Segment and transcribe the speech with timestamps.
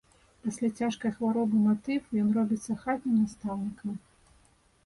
[0.45, 3.93] Пасля цяжкай хваробы на тыф ён робіцца хатнім настаўнікам.